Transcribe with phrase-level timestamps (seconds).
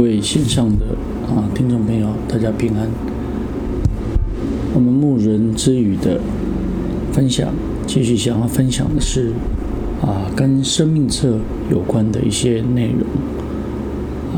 [0.00, 0.86] 各位线上的
[1.28, 2.88] 啊听众朋友，大家平安。
[4.72, 6.18] 我们牧人之语的
[7.12, 7.52] 分享，
[7.86, 9.30] 继续想要分享的是
[10.00, 11.36] 啊，跟生命册
[11.70, 13.02] 有关的一些内容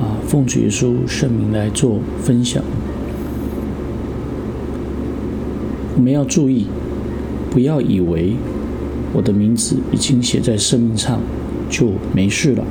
[0.02, 2.60] 啊，奉主耶稣圣名来做分享。
[5.94, 6.66] 我们要注意，
[7.52, 8.32] 不要以为
[9.12, 11.20] 我的名字已经写在生命上
[11.70, 12.64] 就没事了。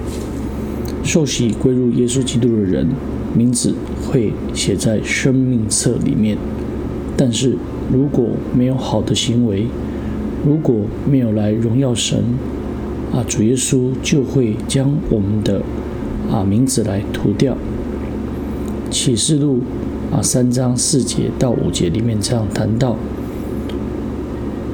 [1.04, 2.88] 受洗归入耶稣基督的人，
[3.36, 3.74] 名字
[4.08, 6.38] 会写在生命册里面。
[7.18, 7.58] 但是
[7.92, 9.66] 如果没有好的行为，
[10.46, 10.76] 如果
[11.10, 12.24] 没有来荣耀神，
[13.12, 15.62] 啊，主耶稣就会将我们的
[16.32, 17.58] 啊名字来涂掉。
[18.90, 19.62] 启示录
[20.12, 22.96] 啊三章四节到五节里面这样谈到。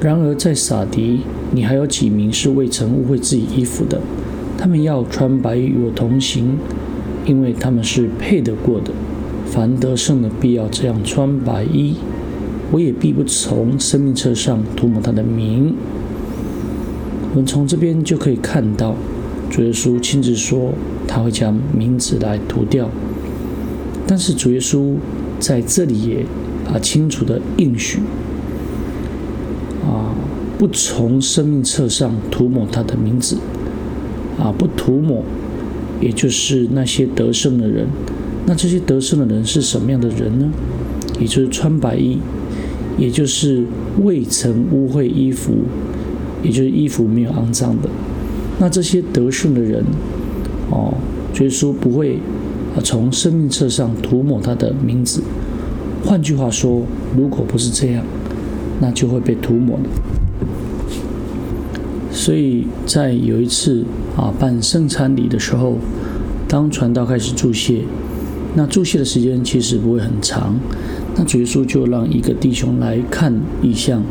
[0.00, 1.20] 然而在撒狄，
[1.52, 4.00] 你还有几名是未曾污秽自己衣服的。
[4.58, 6.58] 他们要穿白衣与我同行，
[7.24, 8.90] 因为他们是配得过的。
[9.46, 11.94] 凡得胜的必要这样穿白衣，
[12.70, 15.74] 我也必不从生命册上涂抹他的名。
[17.30, 18.94] 我们从这边就可以看到，
[19.48, 20.72] 主耶稣亲自说
[21.06, 22.90] 他会将名字来涂掉。
[24.06, 24.96] 但是主耶稣
[25.38, 26.26] 在这里也
[26.70, 28.00] 啊清楚的应许
[29.84, 30.12] 啊，
[30.58, 33.38] 不从生命册上涂抹他的名字。
[34.38, 35.22] 啊，不涂抹，
[36.00, 37.86] 也就是那些得胜的人。
[38.46, 40.48] 那这些得胜的人是什么样的人呢？
[41.20, 42.18] 也就是穿白衣，
[42.96, 43.64] 也就是
[44.02, 45.52] 未曾污秽衣服，
[46.42, 47.88] 也就是衣服没有肮脏的。
[48.60, 49.84] 那这些得胜的人，
[50.70, 50.94] 哦，
[51.34, 52.18] 所以说不会
[52.74, 55.22] 啊从生命册上涂抹他的名字。
[56.04, 56.82] 换句话说，
[57.16, 58.04] 如果不是这样，
[58.80, 59.84] 那就会被涂抹了。
[62.18, 63.84] 所以在有一次
[64.16, 65.78] 啊办圣餐礼的时候，
[66.48, 67.84] 当传道开始祝谢，
[68.56, 70.58] 那祝谢的时间其实不会很长，
[71.14, 74.02] 那主耶稣就让一个弟兄来看异象，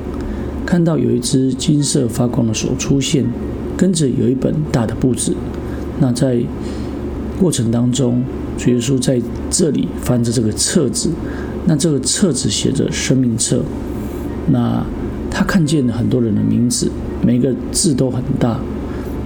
[0.65, 3.25] 看到有一只金色发光的手出现，
[3.75, 5.35] 跟着有一本大的簿子，
[5.99, 6.41] 那在
[7.37, 8.23] 过程当中，
[8.57, 11.09] 主耶稣在这里翻着这个册子，
[11.65, 13.61] 那这个册子写着生命册，
[14.49, 14.85] 那
[15.29, 16.89] 他看见了很多人的名字。
[17.27, 18.57] 每个字都很大，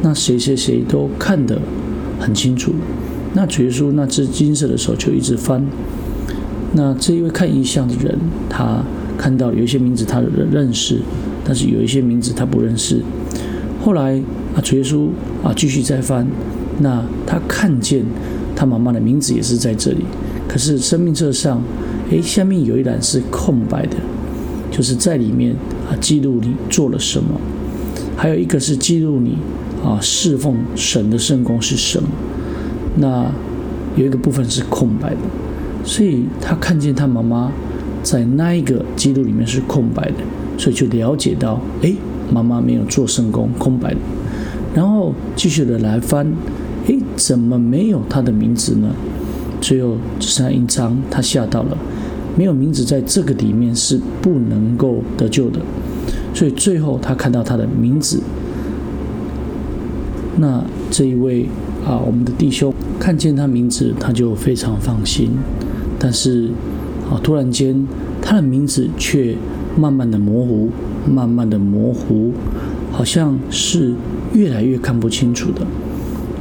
[0.01, 1.61] 那谁谁谁都看得
[2.19, 2.73] 很清楚。
[3.35, 5.63] 那主耶稣那只金色的手就一直翻。
[6.73, 8.17] 那这一位看异象的人，
[8.49, 8.83] 他
[9.19, 10.19] 看到有一些名字他
[10.51, 10.97] 认识，
[11.45, 13.03] 但是有一些名字他不认识。
[13.83, 14.19] 后来
[14.55, 15.09] 啊，主耶稣
[15.43, 16.25] 啊继续再翻，
[16.79, 18.03] 那他看见
[18.55, 20.03] 他妈妈的名字也是在这里，
[20.47, 21.61] 可是生命册上，
[22.09, 23.97] 诶，下面有一栏是空白的，
[24.71, 25.55] 就是在里面
[25.87, 27.39] 啊记录你做了什么。
[28.15, 29.37] 还有一个是记录你
[29.83, 32.09] 啊侍奉神的圣工是什么，
[32.97, 33.31] 那
[33.95, 35.17] 有一个部分是空白的，
[35.83, 37.51] 所以他看见他妈妈
[38.03, 40.17] 在那一个记录里面是空白的，
[40.57, 41.93] 所以就了解到，哎，
[42.31, 43.99] 妈妈没有做圣工，空白的。
[44.73, 46.31] 然后继续的来翻，
[46.87, 48.89] 哎，怎么没有他的名字呢？
[49.59, 51.77] 最后只剩下一张，他吓到了，
[52.37, 55.59] 没有名字在这个里面是不能够得救的。
[56.33, 58.21] 所以最后他看到他的名字，
[60.37, 61.45] 那这一位
[61.85, 65.31] 啊，我们的弟兄看见他名字，他就非常放心。
[65.99, 66.49] 但是
[67.11, 67.85] 啊，突然间
[68.21, 69.35] 他的名字却
[69.77, 70.69] 慢慢的模糊，
[71.05, 72.31] 慢慢的模糊，
[72.91, 73.93] 好像是
[74.33, 75.61] 越来越看不清楚的。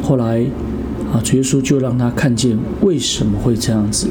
[0.02, 0.46] 后来
[1.12, 4.06] 啊，主耶稣就让他看见为什么会这样子，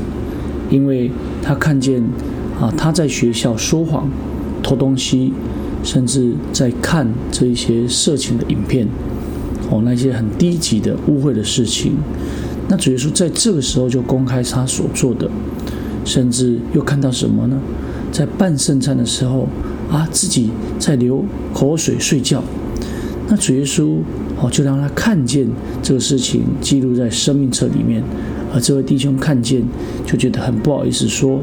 [0.69, 1.09] 因为
[1.41, 2.03] 他看见
[2.59, 4.09] 啊，他在学校说谎、
[4.61, 5.33] 偷东西。
[5.83, 8.87] 甚至在看这一些色情的影片，
[9.69, 11.93] 哦，那些很低级的污秽的事情，
[12.67, 15.29] 那主耶稣在这个时候就公开他所做的，
[16.05, 17.59] 甚至又看到什么呢？
[18.11, 19.47] 在办圣餐的时候
[19.89, 21.23] 啊，自己在流
[21.53, 22.43] 口水睡觉，
[23.27, 23.97] 那主耶稣
[24.41, 25.47] 哦就让他看见
[25.83, 28.03] 这个事情记录在生命册里面，
[28.53, 29.63] 而这位弟兄看见
[30.05, 31.39] 就觉得很不好意思说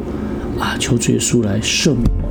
[0.59, 2.25] 啊，求主耶稣来赦免。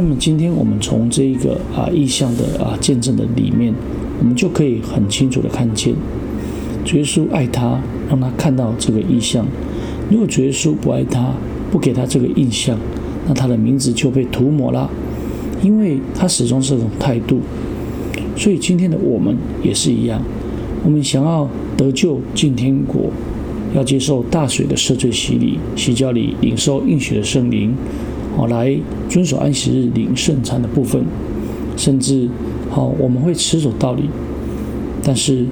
[0.00, 3.74] 那么今天我们从这一个啊意象的啊见证的里面，
[4.20, 5.92] 我们就可以很清楚的看见，
[6.84, 9.44] 主耶稣爱他，让他看到这个意象。
[10.08, 11.34] 如果主耶稣不爱他，
[11.72, 12.78] 不给他这个印象，
[13.26, 14.88] 那他的名字就被涂抹了，
[15.64, 17.40] 因为他始终是这种态度。
[18.36, 20.22] 所以今天的我们也是一样，
[20.84, 23.10] 我们想要得救进天国，
[23.74, 27.74] 要接受大水的赦罪洗礼，洗脚里领受应许的圣灵。
[28.38, 28.72] 好，来
[29.08, 31.04] 遵守安息日领圣餐的部分，
[31.76, 32.28] 甚至
[32.70, 34.04] 好，我们会持守道理。
[35.02, 35.44] 但是，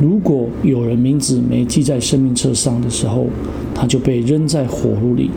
[0.00, 3.26] 如果有人名字没记在生命册上的时候，
[3.74, 5.30] 他就被扔在火炉里。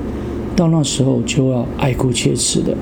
[0.55, 2.73] 到那时候就要爱哭切齿的。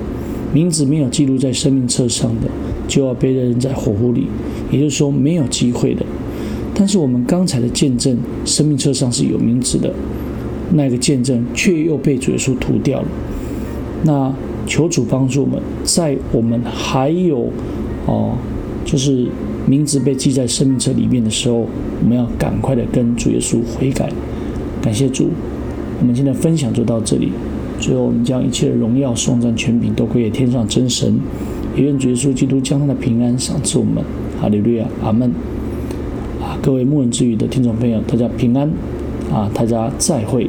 [0.52, 2.48] 名字没有记录在生命册上的，
[2.86, 4.28] 就要被扔在火炉里，
[4.70, 6.06] 也就是说没有机会的。
[6.72, 9.92] 但是我们刚才的见证，生命册上是有名字的，
[10.74, 13.08] 那个见证却又被主耶稣涂掉了。
[14.04, 14.32] 那
[14.66, 17.48] 求主帮助我们，在我们还有
[18.06, 18.32] 哦，
[18.84, 19.26] 就是
[19.66, 21.66] 名字被记在生命册里面的时候，
[22.02, 24.12] 我们要赶快的跟主耶稣悔改。
[24.82, 25.30] 感谢主，
[26.00, 27.32] 我们今天分享就到这里。
[27.80, 31.18] 最后，我们将一切的荣耀、颂赞、权柄都归给天上真神，
[31.74, 34.04] 也愿主耶稣基督将他的平安赏赐我们。
[34.40, 35.30] 哈利路亚，阿门。
[36.42, 38.70] 啊，各位牧人之语的听众朋友，大家平安。
[39.32, 40.48] 啊，大家再会。